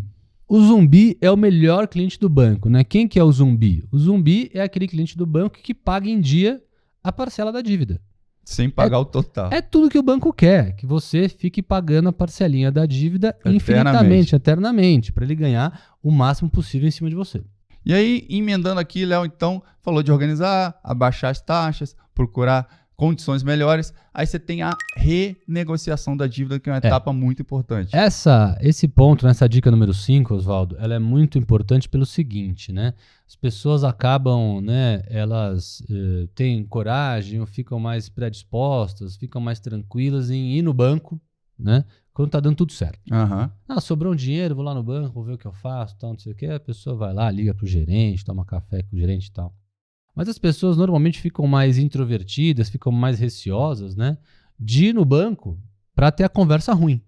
O 0.50 0.62
zumbi 0.62 1.18
é 1.20 1.30
o 1.30 1.36
melhor 1.36 1.88
cliente 1.90 2.18
do 2.18 2.30
banco, 2.30 2.70
né? 2.70 2.82
Quem 2.82 3.06
que 3.06 3.20
é 3.20 3.24
o 3.24 3.30
zumbi? 3.30 3.84
O 3.92 4.00
zumbi 4.00 4.50
é 4.54 4.62
aquele 4.62 4.88
cliente 4.88 5.18
do 5.18 5.26
banco 5.26 5.58
que 5.62 5.74
paga 5.74 6.10
em 6.10 6.22
dia 6.22 6.64
a 7.04 7.12
parcela 7.12 7.52
da 7.52 7.62
dívida. 7.62 8.00
Sem 8.46 8.70
pagar 8.70 8.96
é, 8.96 9.00
o 9.02 9.04
total. 9.04 9.50
É 9.52 9.62
tudo 9.62 9.90
que 9.90 10.00
o 10.00 10.04
banco 10.04 10.32
quer, 10.32 10.74
que 10.78 10.86
você 10.86 11.28
fique 11.28 11.62
pagando 11.62 12.08
a 12.08 12.14
parcelinha 12.14 12.72
da 12.72 12.86
dívida 12.86 13.36
eternamente. 13.42 13.56
infinitamente, 13.58 14.36
eternamente, 14.36 15.12
para 15.12 15.26
ele 15.26 15.36
ganhar 15.36 15.98
o 16.02 16.10
máximo 16.10 16.50
possível 16.50 16.88
em 16.88 16.92
cima 16.92 17.10
de 17.10 17.16
você. 17.16 17.44
E 17.86 17.94
aí, 17.94 18.26
emendando 18.30 18.80
aqui, 18.80 19.06
Léo, 19.06 19.26
então, 19.26 19.62
falou 19.82 20.02
de 20.02 20.14
organizar, 20.14 20.80
abaixar 20.82 21.30
as 21.30 21.42
taxas, 21.42 21.94
procurar 22.16 22.87
condições 22.98 23.44
melhores. 23.44 23.94
Aí 24.12 24.26
você 24.26 24.40
tem 24.40 24.64
a 24.64 24.76
renegociação 24.96 26.18
da 26.18 26.26
dívida, 26.26 26.60
que 26.60 26.68
é 26.68 26.74
uma 26.74 26.80
é. 26.84 26.88
etapa 26.88 27.14
muito 27.14 27.44
importante. 27.44 27.96
Essa, 27.96 28.58
esse 28.60 28.88
ponto, 28.88 29.26
nessa 29.26 29.48
dica 29.48 29.70
número 29.70 29.94
5, 29.94 30.34
Oswaldo, 30.34 30.76
ela 30.80 30.96
é 30.96 31.00
muito 31.00 31.38
importante 31.38 31.88
pelo 31.88 32.06
seguinte, 32.06 32.74
né? 32.74 32.96
As 33.28 33.36
pessoas 33.36 33.84
acabam, 33.84 34.62
né, 34.62 35.04
elas 35.08 35.84
eh, 35.90 36.28
têm 36.34 36.66
coragem, 36.66 37.40
ou 37.40 37.46
ficam 37.46 37.80
mais 37.80 38.10
predispostas, 38.10 39.16
ficam 39.16 39.40
mais 39.40 39.60
tranquilas 39.60 40.32
em 40.32 40.58
ir 40.58 40.62
no 40.62 40.74
banco, 40.74 41.22
né? 41.60 41.86
Quando 42.14 42.32
tá 42.32 42.40
dando 42.40 42.56
tudo 42.56 42.72
certo. 42.72 43.00
Uhum. 43.12 43.50
Ah, 43.68 43.80
sobrou 43.80 44.14
um 44.14 44.16
dinheiro, 44.16 44.56
vou 44.56 44.64
lá 44.64 44.74
no 44.74 44.82
banco, 44.82 45.14
vou 45.14 45.24
ver 45.24 45.34
o 45.34 45.38
que 45.38 45.46
eu 45.46 45.54
faço, 45.54 45.96
tal, 46.00 46.14
não 46.14 46.20
sei 46.20 46.32
o 46.32 46.36
que. 46.36 46.48
A 46.48 46.60
pessoa 46.60 46.96
vai 46.96 47.14
lá, 47.14 47.30
liga 47.30 47.54
pro 47.54 47.68
gerente, 47.68 48.26
toma 48.26 48.44
café 48.44 48.82
com 48.82 48.96
o 48.96 49.00
gerente 49.00 49.28
e 49.28 49.32
tal. 49.32 49.54
Mas 50.18 50.28
as 50.28 50.40
pessoas 50.40 50.76
normalmente 50.76 51.22
ficam 51.22 51.46
mais 51.46 51.78
introvertidas, 51.78 52.70
ficam 52.70 52.92
mais 52.92 53.20
receosas, 53.20 53.96
né? 53.96 54.18
De 54.60 54.88
ir 54.88 54.94
no 54.94 55.06
banco 55.06 55.62
para 55.94 56.12
ter 56.12 56.24
a 56.24 56.30
conversa 56.30 56.74
ruim. 56.74 57.00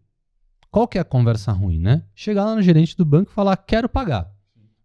Qual 0.70 0.88
que 0.88 0.96
é 0.96 1.02
a 1.02 1.04
conversa 1.04 1.52
ruim, 1.52 1.80
né? 1.80 2.04
Chegar 2.14 2.46
lá 2.46 2.54
no 2.54 2.62
gerente 2.62 2.96
do 2.96 3.04
banco 3.04 3.32
e 3.32 3.34
falar, 3.34 3.58
quero 3.58 3.90
pagar. 3.90 4.32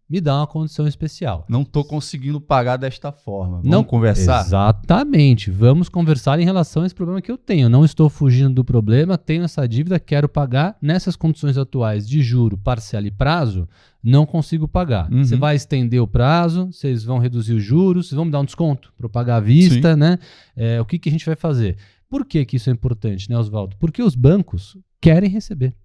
Me 0.07 0.21
dá 0.21 0.37
uma 0.37 0.47
condição 0.47 0.87
especial. 0.87 1.45
Não 1.49 1.63
estou 1.63 1.83
conseguindo 1.83 2.39
pagar 2.39 2.77
desta 2.77 3.11
forma. 3.11 3.57
Vamos 3.57 3.69
não 3.69 3.83
conversar? 3.83 4.45
Exatamente. 4.45 5.49
Vamos 5.49 5.89
conversar 5.89 6.39
em 6.39 6.45
relação 6.45 6.83
a 6.83 6.85
esse 6.85 6.93
problema 6.93 7.21
que 7.21 7.31
eu 7.31 7.37
tenho. 7.37 7.67
Não 7.69 7.83
estou 7.83 8.07
fugindo 8.09 8.53
do 8.53 8.63
problema, 8.63 9.17
tenho 9.17 9.43
essa 9.43 9.67
dívida, 9.67 9.99
quero 9.99 10.29
pagar 10.29 10.77
nessas 10.79 11.15
condições 11.15 11.57
atuais 11.57 12.07
de 12.07 12.21
juro, 12.21 12.57
parcela 12.57 13.07
e 13.07 13.11
prazo, 13.11 13.67
não 14.03 14.25
consigo 14.25 14.67
pagar. 14.67 15.11
Uhum. 15.11 15.23
Você 15.23 15.35
vai 15.35 15.55
estender 15.55 15.99
o 15.99 16.07
prazo, 16.07 16.67
vocês 16.71 17.03
vão 17.03 17.17
reduzir 17.17 17.53
os 17.53 17.63
juros, 17.63 18.07
vocês 18.07 18.15
vão 18.15 18.25
me 18.25 18.31
dar 18.31 18.41
um 18.41 18.45
desconto 18.45 18.93
para 18.95 19.09
pagar 19.09 19.37
à 19.37 19.39
vista, 19.39 19.93
Sim. 19.93 19.99
né? 19.99 20.19
É, 20.55 20.79
o 20.79 20.85
que, 20.85 20.99
que 20.99 21.09
a 21.09 21.11
gente 21.11 21.25
vai 21.25 21.35
fazer? 21.35 21.77
Por 22.07 22.23
que, 22.23 22.45
que 22.45 22.57
isso 22.57 22.69
é 22.69 22.73
importante, 22.73 23.27
né, 23.27 23.37
Oswaldo? 23.37 23.75
Porque 23.77 24.03
os 24.03 24.13
bancos 24.13 24.77
querem 25.01 25.29
receber. 25.29 25.75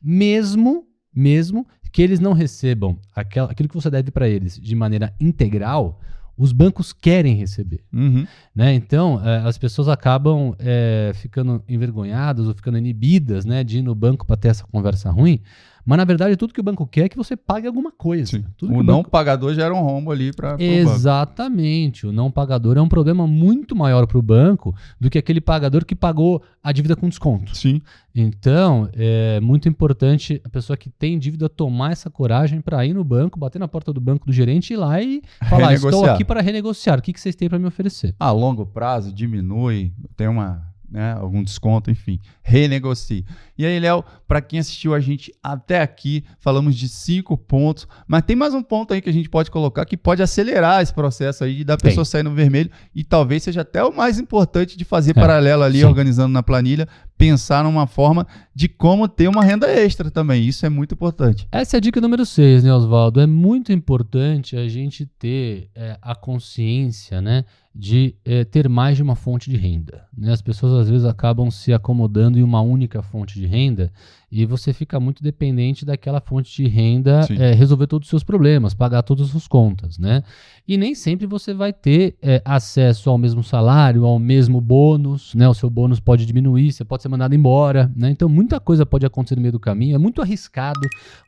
Mesmo, 0.00 0.86
mesmo 1.18 1.66
que 1.90 2.00
eles 2.00 2.20
não 2.20 2.32
recebam 2.32 2.96
aquela, 3.12 3.50
aquilo 3.50 3.68
que 3.68 3.74
você 3.74 3.90
deve 3.90 4.12
para 4.12 4.28
eles 4.28 4.56
de 4.56 4.74
maneira 4.76 5.12
integral, 5.18 6.00
os 6.36 6.52
bancos 6.52 6.92
querem 6.92 7.34
receber. 7.34 7.80
Uhum. 7.92 8.24
Né? 8.54 8.72
Então, 8.74 9.20
é, 9.26 9.38
as 9.38 9.58
pessoas 9.58 9.88
acabam 9.88 10.54
é, 10.60 11.10
ficando 11.14 11.60
envergonhadas 11.68 12.46
ou 12.46 12.54
ficando 12.54 12.78
inibidas 12.78 13.44
né, 13.44 13.64
de 13.64 13.78
ir 13.78 13.82
no 13.82 13.96
banco 13.96 14.24
para 14.24 14.36
ter 14.36 14.48
essa 14.48 14.64
conversa 14.70 15.10
ruim, 15.10 15.40
mas 15.88 15.96
na 15.96 16.04
verdade, 16.04 16.36
tudo 16.36 16.52
que 16.52 16.60
o 16.60 16.62
banco 16.62 16.86
quer 16.86 17.06
é 17.06 17.08
que 17.08 17.16
você 17.16 17.34
pague 17.34 17.66
alguma 17.66 17.90
coisa. 17.90 18.44
o, 18.60 18.66
o 18.66 18.82
não 18.82 18.98
banco... 18.98 19.08
pagador 19.08 19.54
gera 19.54 19.74
um 19.74 19.80
rombo 19.80 20.12
ali 20.12 20.34
para 20.34 20.54
Exatamente. 20.62 22.06
O 22.06 22.12
não 22.12 22.30
pagador 22.30 22.76
é 22.76 22.82
um 22.82 22.88
problema 22.90 23.26
muito 23.26 23.74
maior 23.74 24.06
para 24.06 24.18
o 24.18 24.22
banco 24.22 24.74
do 25.00 25.08
que 25.08 25.16
aquele 25.16 25.40
pagador 25.40 25.86
que 25.86 25.94
pagou 25.94 26.42
a 26.62 26.72
dívida 26.72 26.94
com 26.94 27.08
desconto. 27.08 27.56
Sim. 27.56 27.80
Então, 28.14 28.90
é 28.92 29.40
muito 29.40 29.66
importante 29.66 30.42
a 30.44 30.48
pessoa 30.50 30.76
que 30.76 30.90
tem 30.90 31.18
dívida 31.18 31.48
tomar 31.48 31.92
essa 31.92 32.10
coragem 32.10 32.60
para 32.60 32.84
ir 32.84 32.92
no 32.92 33.02
banco, 33.02 33.38
bater 33.38 33.58
na 33.58 33.66
porta 33.66 33.90
do 33.90 34.00
banco 34.00 34.26
do 34.26 34.32
gerente 34.32 34.70
e 34.70 34.74
ir 34.74 34.76
lá 34.76 35.00
e 35.00 35.22
falar: 35.48 35.72
estou 35.72 36.04
aqui 36.04 36.22
para 36.22 36.42
renegociar. 36.42 36.98
O 36.98 37.02
que, 37.02 37.14
que 37.14 37.20
vocês 37.20 37.34
têm 37.34 37.48
para 37.48 37.58
me 37.58 37.66
oferecer? 37.66 38.14
A 38.20 38.30
longo 38.30 38.66
prazo 38.66 39.10
diminui, 39.10 39.94
tem 40.14 40.28
uma 40.28 40.67
né, 40.90 41.12
algum 41.12 41.42
desconto, 41.42 41.90
enfim, 41.90 42.18
renegocie. 42.42 43.24
E 43.56 43.66
aí, 43.66 43.78
Léo, 43.78 44.02
para 44.26 44.40
quem 44.40 44.58
assistiu 44.58 44.94
a 44.94 45.00
gente 45.00 45.32
até 45.42 45.82
aqui, 45.82 46.24
falamos 46.38 46.74
de 46.74 46.88
cinco 46.88 47.36
pontos, 47.36 47.86
mas 48.06 48.22
tem 48.22 48.34
mais 48.34 48.54
um 48.54 48.62
ponto 48.62 48.94
aí 48.94 49.00
que 49.00 49.10
a 49.10 49.12
gente 49.12 49.28
pode 49.28 49.50
colocar 49.50 49.84
que 49.84 49.96
pode 49.96 50.22
acelerar 50.22 50.82
esse 50.82 50.94
processo 50.94 51.44
aí 51.44 51.62
da 51.62 51.76
pessoa 51.76 52.04
tem. 52.04 52.10
sair 52.10 52.22
no 52.22 52.34
vermelho 52.34 52.70
e 52.94 53.04
talvez 53.04 53.42
seja 53.42 53.60
até 53.60 53.84
o 53.84 53.94
mais 53.94 54.18
importante 54.18 54.78
de 54.78 54.84
fazer 54.84 55.10
é, 55.10 55.14
paralelo 55.14 55.62
ali, 55.62 55.80
sim. 55.80 55.84
organizando 55.84 56.32
na 56.32 56.42
planilha, 56.42 56.88
pensar 57.18 57.64
numa 57.64 57.86
forma 57.86 58.24
de 58.54 58.68
como 58.68 59.08
ter 59.08 59.28
uma 59.28 59.44
renda 59.44 59.66
extra 59.68 60.10
também. 60.10 60.46
Isso 60.46 60.64
é 60.64 60.68
muito 60.68 60.94
importante. 60.94 61.48
Essa 61.50 61.76
é 61.76 61.78
a 61.78 61.80
dica 61.80 62.00
número 62.00 62.24
6, 62.24 62.62
né, 62.62 62.72
Oswaldo? 62.72 63.20
É 63.20 63.26
muito 63.26 63.72
importante 63.72 64.56
a 64.56 64.68
gente 64.68 65.04
ter 65.04 65.68
é, 65.74 65.98
a 66.00 66.14
consciência, 66.14 67.20
né? 67.20 67.44
de 67.78 68.16
é, 68.24 68.44
ter 68.44 68.68
mais 68.68 68.96
de 68.96 69.04
uma 69.04 69.14
fonte 69.14 69.48
de 69.48 69.56
renda. 69.56 70.04
Né? 70.16 70.32
As 70.32 70.42
pessoas 70.42 70.72
às 70.72 70.90
vezes 70.90 71.06
acabam 71.06 71.48
se 71.48 71.72
acomodando 71.72 72.36
em 72.36 72.42
uma 72.42 72.60
única 72.60 73.02
fonte 73.02 73.38
de 73.38 73.46
renda 73.46 73.92
e 74.30 74.44
você 74.44 74.74
fica 74.74 75.00
muito 75.00 75.22
dependente 75.22 75.86
daquela 75.86 76.20
fonte 76.20 76.54
de 76.54 76.68
renda 76.68 77.26
é, 77.30 77.52
resolver 77.54 77.86
todos 77.86 78.06
os 78.06 78.10
seus 78.10 78.22
problemas, 78.22 78.74
pagar 78.74 79.02
todas 79.02 79.26
as 79.26 79.30
suas 79.30 79.48
contas, 79.48 79.98
né? 79.98 80.22
E 80.66 80.76
nem 80.76 80.94
sempre 80.94 81.26
você 81.26 81.54
vai 81.54 81.72
ter 81.72 82.14
é, 82.20 82.42
acesso 82.44 83.08
ao 83.08 83.16
mesmo 83.16 83.42
salário, 83.42 84.04
ao 84.04 84.18
mesmo 84.18 84.60
bônus, 84.60 85.34
né? 85.34 85.48
O 85.48 85.54
seu 85.54 85.70
bônus 85.70 85.98
pode 85.98 86.26
diminuir, 86.26 86.72
você 86.72 86.84
pode 86.84 87.02
ser 87.02 87.08
mandado 87.08 87.34
embora, 87.34 87.90
né? 87.96 88.10
Então 88.10 88.28
muita 88.28 88.60
coisa 88.60 88.84
pode 88.84 89.06
acontecer 89.06 89.36
no 89.36 89.40
meio 89.40 89.52
do 89.52 89.60
caminho. 89.60 89.94
É 89.94 89.98
muito 89.98 90.20
arriscado 90.20 90.80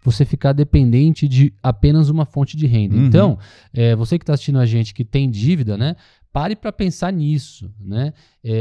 você 0.05 0.27
ficar 0.27 0.53
dependente 0.53 1.27
de 1.27 1.55
apenas 1.63 2.11
uma 2.11 2.27
fonte 2.27 2.55
de 2.55 2.67
renda. 2.67 2.97
Uhum. 2.97 3.07
Então, 3.07 3.39
é, 3.73 3.97
você 3.97 4.19
que 4.19 4.25
está 4.25 4.35
assistindo 4.35 4.59
a 4.59 4.67
gente 4.67 4.93
que 4.93 5.05
tem 5.05 5.31
dívida, 5.31 5.79
né? 5.79 5.97
Pare 6.33 6.55
para 6.55 6.71
pensar 6.71 7.13
nisso, 7.13 7.73
né? 7.81 8.13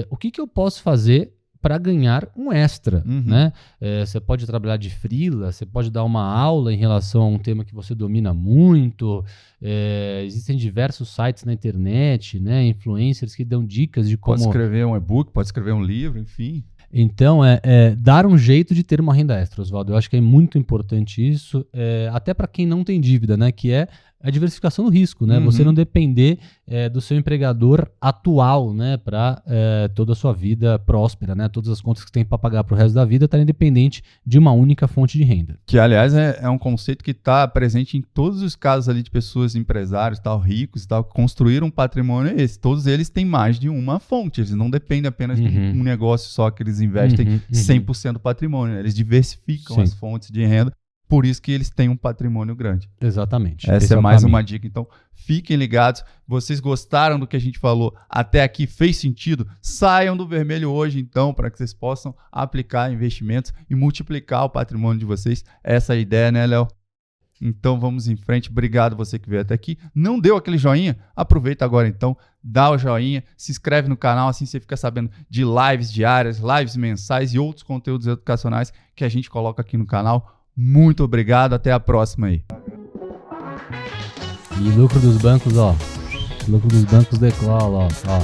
O 0.09 0.17
que, 0.17 0.31
que 0.31 0.41
eu 0.41 0.47
posso 0.47 0.81
fazer 0.81 1.31
para 1.61 1.77
ganhar 1.77 2.27
um 2.35 2.51
extra, 2.51 3.03
uhum. 3.05 3.23
né? 3.25 3.51
É, 3.81 4.05
você 4.05 4.19
pode 4.19 4.45
trabalhar 4.45 4.77
de 4.77 4.89
frila, 4.89 5.51
você 5.51 5.65
pode 5.65 5.91
dar 5.91 6.03
uma 6.03 6.23
aula 6.23 6.73
em 6.73 6.77
relação 6.77 7.21
a 7.21 7.27
um 7.27 7.37
tema 7.37 7.65
que 7.65 7.73
você 7.73 7.93
domina 7.93 8.33
muito. 8.33 9.23
É, 9.61 10.23
existem 10.25 10.55
diversos 10.57 11.09
sites 11.09 11.43
na 11.43 11.51
internet, 11.51 12.39
né? 12.39 12.65
Influencers 12.65 13.35
que 13.35 13.43
dão 13.43 13.65
dicas 13.65 14.07
de 14.07 14.17
como 14.17 14.37
pode 14.37 14.47
escrever 14.47 14.85
um 14.85 14.95
e-book, 14.95 15.31
pode 15.31 15.47
escrever 15.47 15.73
um 15.73 15.83
livro, 15.83 16.19
enfim. 16.19 16.63
Então, 16.91 17.45
é, 17.45 17.59
é, 17.61 17.95
dar 17.95 18.25
um 18.25 18.37
jeito 18.37 18.73
de 18.73 18.83
ter 18.83 18.99
uma 18.99 19.13
renda 19.13 19.39
extra, 19.39 19.61
Oswaldo. 19.61 19.91
Eu 19.91 19.97
acho 19.97 20.09
que 20.09 20.17
é 20.17 20.21
muito 20.21 20.57
importante 20.57 21.27
isso, 21.27 21.65
é, 21.71 22.09
até 22.11 22.33
para 22.33 22.47
quem 22.47 22.65
não 22.65 22.83
tem 22.83 22.99
dívida, 22.99 23.37
né? 23.37 23.51
Que 23.51 23.71
é 23.71 23.87
a 24.21 24.29
diversificação 24.29 24.85
do 24.85 24.91
risco, 24.91 25.25
né? 25.25 25.37
Uhum. 25.37 25.45
Você 25.45 25.63
não 25.63 25.73
depender 25.73 26.39
é, 26.67 26.89
do 26.89 26.99
seu 26.99 27.17
empregador 27.17 27.89
atual, 28.01 28.73
né? 28.73 28.97
Para 28.97 29.41
é, 29.47 29.87
toda 29.89 30.11
a 30.11 30.15
sua 30.15 30.33
vida 30.33 30.77
próspera, 30.77 31.33
né? 31.33 31.47
Todas 31.47 31.69
as 31.69 31.79
contas 31.79 32.03
que 32.03 32.11
tem 32.11 32.25
para 32.25 32.37
pagar 32.37 32.63
para 32.65 32.75
o 32.75 32.77
resto 32.77 32.93
da 32.93 33.05
vida 33.05 33.25
estar 33.25 33.39
independente 33.39 34.03
de 34.25 34.37
uma 34.37 34.51
única 34.51 34.87
fonte 34.87 35.17
de 35.17 35.23
renda. 35.23 35.57
Que, 35.65 35.79
aliás, 35.79 36.13
é, 36.13 36.37
é 36.41 36.49
um 36.49 36.57
conceito 36.57 37.03
que 37.03 37.11
está 37.11 37.47
presente 37.47 37.97
em 37.97 38.01
todos 38.01 38.41
os 38.41 38.55
casos 38.55 38.89
ali 38.89 39.01
de 39.01 39.09
pessoas 39.09 39.55
empresários, 39.55 40.19
tal, 40.19 40.37
ricos, 40.37 40.85
tal, 40.85 41.03
que 41.03 41.13
construíram 41.13 41.67
um 41.67 41.71
patrimônio 41.71 42.33
esse. 42.39 42.59
Todos 42.59 42.87
eles 42.87 43.09
têm 43.09 43.23
mais 43.23 43.57
de 43.57 43.69
uma 43.69 43.99
fonte. 43.99 44.41
Eles 44.41 44.51
não 44.51 44.69
dependem 44.69 45.07
apenas 45.07 45.39
uhum. 45.39 45.71
de 45.71 45.79
um 45.79 45.83
negócio 45.83 46.29
só 46.29 46.51
que 46.51 46.61
eles 46.61 46.81
investem 46.81 47.27
uhum, 47.27 47.39
100% 47.51 48.05
uhum. 48.05 48.13
do 48.13 48.19
patrimônio. 48.19 48.75
Né? 48.75 48.81
Eles 48.81 48.93
diversificam 48.93 49.77
Sim. 49.77 49.81
as 49.81 49.93
fontes 49.93 50.29
de 50.29 50.45
renda 50.45 50.73
por 51.09 51.25
isso 51.25 51.41
que 51.41 51.51
eles 51.51 51.71
têm 51.71 51.89
um 51.89 51.97
patrimônio 51.97 52.55
grande. 52.55 52.87
Exatamente. 53.01 53.69
Essa 53.69 53.95
é, 53.95 53.97
é 53.97 53.99
mais 53.99 54.23
uma 54.23 54.43
dica. 54.43 54.67
Então, 54.67 54.87
fiquem 55.11 55.57
ligados. 55.57 56.05
Vocês 56.27 56.59
gostaram 56.59 57.19
do 57.19 57.25
que 57.25 57.35
a 57.35 57.39
gente 57.39 57.57
falou 57.57 57.95
até 58.07 58.43
aqui? 58.43 58.67
Fez 58.67 58.97
sentido? 58.97 59.47
Saiam 59.59 60.15
do 60.15 60.27
vermelho 60.27 60.69
hoje, 60.69 60.99
então, 60.99 61.33
para 61.33 61.49
que 61.49 61.57
vocês 61.57 61.73
possam 61.73 62.15
aplicar 62.31 62.93
investimentos 62.93 63.51
e 63.67 63.73
multiplicar 63.73 64.45
o 64.45 64.49
patrimônio 64.51 64.99
de 64.99 65.05
vocês. 65.05 65.43
Essa 65.63 65.95
é 65.95 65.97
a 65.97 65.99
ideia, 65.99 66.31
né, 66.31 66.45
Léo? 66.45 66.67
Então 67.41 67.79
vamos 67.79 68.07
em 68.07 68.15
frente. 68.15 68.51
Obrigado 68.51 68.95
você 68.95 69.17
que 69.17 69.29
veio 69.29 69.41
até 69.41 69.55
aqui. 69.55 69.79
Não 69.95 70.19
deu 70.19 70.35
aquele 70.35 70.59
joinha? 70.59 70.99
Aproveita 71.15 71.65
agora 71.65 71.87
então, 71.87 72.15
dá 72.43 72.69
o 72.69 72.77
joinha, 72.77 73.23
se 73.35 73.51
inscreve 73.51 73.87
no 73.87 73.97
canal, 73.97 74.27
assim 74.27 74.45
você 74.45 74.59
fica 74.59 74.77
sabendo 74.77 75.09
de 75.29 75.43
lives 75.43 75.91
diárias, 75.91 76.39
lives 76.39 76.75
mensais 76.75 77.33
e 77.33 77.39
outros 77.39 77.63
conteúdos 77.63 78.05
educacionais 78.05 78.73
que 78.95 79.03
a 79.03 79.09
gente 79.09 79.29
coloca 79.29 79.61
aqui 79.61 79.77
no 79.77 79.85
canal. 79.85 80.38
Muito 80.61 81.05
obrigado, 81.05 81.53
até 81.53 81.71
a 81.71 81.79
próxima 81.79 82.27
aí. 82.27 82.41
E 84.59 84.69
lucro 84.71 84.99
dos 84.99 85.15
bancos, 85.15 85.55
ó. 85.55 85.73
Lucro 86.49 86.67
dos 86.67 86.83
bancos 86.83 87.17
decola, 87.17 87.87
ó. 87.87 87.89
ó. 88.09 88.21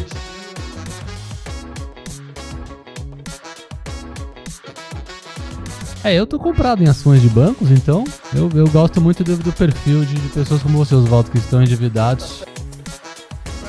É, 6.04 6.13
eu 6.13 6.27
tô 6.27 6.38
comprado 6.38 6.84
em 6.84 6.89
ações 6.89 7.22
de 7.22 7.30
bancos, 7.30 7.72
então 7.72 8.04
eu, 8.34 8.50
eu 8.54 8.68
gosto 8.70 9.00
muito 9.00 9.24
do, 9.24 9.38
do 9.38 9.54
perfil 9.54 10.04
de, 10.04 10.15
de 10.15 10.27
pessoas 10.27 10.62
como 10.62 10.77
você, 10.77 10.94
Oswaldo, 10.94 11.32
que 11.32 11.38
estão 11.38 11.63
endividados. 11.63 12.44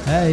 É, 0.08 0.32